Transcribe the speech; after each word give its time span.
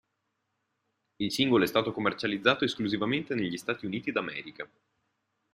Il 1.17 1.31
singolo 1.31 1.63
è 1.63 1.67
stato 1.67 1.91
commercializzato 1.91 2.65
esclusivamente 2.65 3.35
negli 3.35 3.55
Stati 3.55 3.85
Uniti 3.85 4.11
d'America. 4.11 4.67